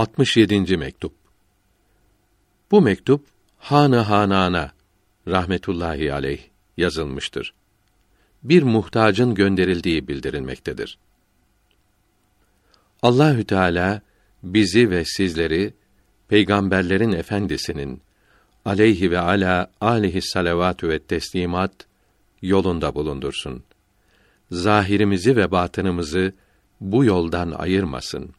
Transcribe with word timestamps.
67. 0.00 0.76
mektup. 0.76 1.12
Bu 2.70 2.80
mektup 2.80 3.26
Hanı 3.58 3.96
Hanana 3.96 4.72
rahmetullahi 5.28 6.12
aleyh 6.12 6.40
yazılmıştır. 6.76 7.54
Bir 8.42 8.62
muhtacın 8.62 9.34
gönderildiği 9.34 10.08
bildirilmektedir. 10.08 10.98
Allahü 13.02 13.44
Teala 13.44 14.00
bizi 14.42 14.90
ve 14.90 15.04
sizleri 15.04 15.74
peygamberlerin 16.28 17.12
efendisinin 17.12 18.02
aleyhi 18.64 19.10
ve 19.10 19.18
ala 19.18 19.70
alihi 19.80 20.22
salavatü 20.22 20.88
ve 20.88 20.98
teslimat 20.98 21.72
yolunda 22.42 22.94
bulundursun. 22.94 23.62
Zahirimizi 24.50 25.36
ve 25.36 25.50
batınımızı 25.50 26.32
bu 26.80 27.04
yoldan 27.04 27.50
ayırmasın. 27.50 28.34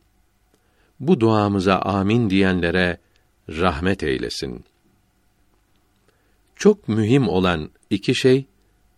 Bu 1.02 1.20
duamıza 1.20 1.80
amin 1.80 2.30
diyenlere 2.30 2.98
rahmet 3.50 4.04
eylesin. 4.04 4.66
Çok 6.56 6.88
mühim 6.88 7.28
olan 7.28 7.70
iki 7.90 8.16
şey 8.16 8.46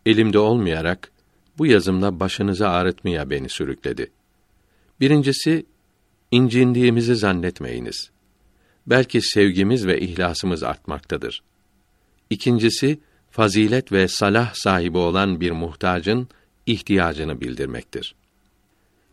elimde 0.06 0.40
olmayarak 0.40 1.12
bu 1.58 1.66
yazımda 1.66 2.20
başınızı 2.20 2.70
ağrıtmaya 2.70 3.30
beni 3.30 3.50
sürükledi. 3.50 4.12
Birincisi 5.00 5.66
incindiğimizi 6.32 7.16
zannetmeyiniz. 7.16 8.12
Belki 8.88 9.22
sevgimiz 9.22 9.88
ve 9.88 10.00
ihlasımız 10.00 10.64
artmaktadır. 10.64 11.44
İkincisi 12.30 13.00
fazilet 13.32 13.92
ve 13.92 14.08
salah 14.08 14.54
sahibi 14.54 14.98
olan 14.98 15.42
bir 15.42 15.52
muhtacın 15.52 16.28
ihtiyacını 16.66 17.42
bildirmektir. 17.42 18.16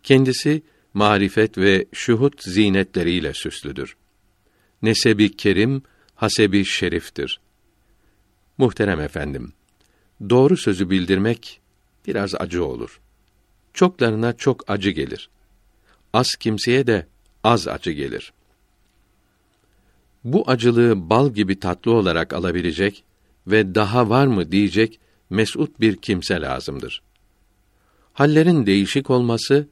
Kendisi 0.02 0.62
marifet 0.94 1.58
ve 1.58 1.86
şuhut 1.92 2.42
zinetleriyle 2.42 3.34
süslüdür. 3.34 3.96
Nesebi 4.82 5.36
kerim, 5.36 5.82
hasebi 6.14 6.64
şeriftir. 6.64 7.41
Muhterem 8.58 9.00
efendim, 9.00 9.52
doğru 10.30 10.56
sözü 10.56 10.91
bildirmek 10.91 11.60
biraz 12.06 12.34
acı 12.34 12.64
olur. 12.64 13.00
Çoklarına 13.74 14.32
çok 14.36 14.70
acı 14.70 14.91
gelir. 14.91 15.30
Az 16.12 16.28
kimseye 16.41 16.86
de 16.86 17.06
az 17.44 17.69
acı 17.69 17.91
gelir. 17.91 18.32
Bu 20.25 20.50
acılığı 20.50 21.10
bal 21.10 21.32
gibi 21.34 21.60
tatlı 21.60 21.92
olarak 21.92 22.32
alabilecek 22.32 23.04
ve 23.47 23.75
daha 23.75 24.08
var 24.08 24.27
mı 24.27 24.52
diyecek 24.52 25.00
mesut 25.30 25.80
bir 25.80 25.97
kimse 25.97 26.41
lazımdır. 26.41 27.02
Hallerin 28.12 28.66
değişik 28.66 29.10
olması 29.10 29.69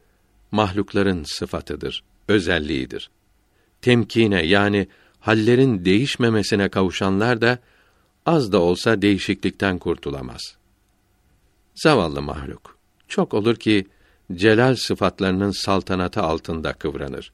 mahlukların 0.51 1.23
sıfatıdır, 1.23 2.03
özelliğidir. 2.27 3.09
Temkine 3.81 4.45
yani 4.45 4.87
hallerin 5.19 5.85
değişmemesine 5.85 6.69
kavuşanlar 6.69 7.41
da 7.41 7.59
az 8.25 8.51
da 8.51 8.59
olsa 8.59 9.01
değişiklikten 9.01 9.77
kurtulamaz. 9.77 10.57
Zavallı 11.75 12.21
mahluk. 12.21 12.77
Çok 13.07 13.33
olur 13.33 13.55
ki 13.55 13.87
celal 14.33 14.75
sıfatlarının 14.75 15.51
saltanatı 15.51 16.21
altında 16.21 16.73
kıvranır. 16.73 17.31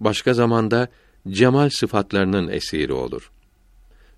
Başka 0.00 0.34
zamanda 0.34 0.88
cemal 1.28 1.70
sıfatlarının 1.70 2.48
esiri 2.48 2.92
olur. 2.92 3.30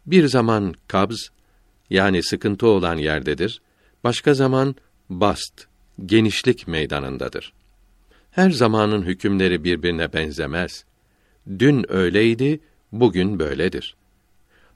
Bir 0.06 0.28
zaman 0.28 0.74
kabz 0.88 1.28
yani 1.90 2.22
sıkıntı 2.22 2.66
olan 2.66 2.96
yerdedir. 2.96 3.62
Başka 4.04 4.34
zaman 4.34 4.76
bast, 5.10 5.66
genişlik 6.06 6.68
meydanındadır. 6.68 7.52
Her 8.34 8.50
zamanın 8.50 9.02
hükümleri 9.02 9.64
birbirine 9.64 10.12
benzemez. 10.12 10.84
Dün 11.58 11.92
öyleydi, 11.92 12.60
bugün 12.92 13.38
böyledir. 13.38 13.96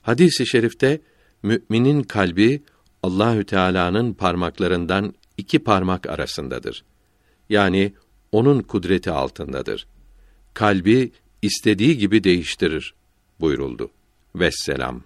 Hadis-i 0.01 0.47
şerifte 0.47 1.01
müminin 1.43 2.03
kalbi 2.03 2.61
Allahü 3.03 3.45
Teala'nın 3.45 4.13
parmaklarından 4.13 5.13
iki 5.37 5.59
parmak 5.59 6.09
arasındadır. 6.09 6.83
Yani 7.49 7.93
onun 8.31 8.61
kudreti 8.61 9.11
altındadır. 9.11 9.87
Kalbi 10.53 11.11
istediği 11.41 11.97
gibi 11.97 12.23
değiştirir 12.23 12.93
buyuruldu. 13.39 13.91
Vesselam. 14.35 15.03